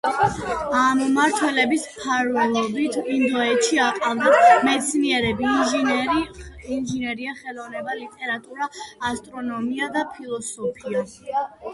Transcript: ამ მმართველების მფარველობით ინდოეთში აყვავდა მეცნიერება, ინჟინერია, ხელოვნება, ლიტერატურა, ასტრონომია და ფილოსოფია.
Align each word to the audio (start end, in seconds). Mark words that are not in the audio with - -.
ამ 0.83 1.01
მმართველების 1.09 1.83
მფარველობით 1.89 2.97
ინდოეთში 3.17 3.77
აყვავდა 3.89 4.47
მეცნიერება, 4.69 5.53
ინჟინერია, 6.77 7.37
ხელოვნება, 7.43 7.97
ლიტერატურა, 8.01 8.71
ასტრონომია 9.11 9.93
და 9.99 10.07
ფილოსოფია. 10.17 11.07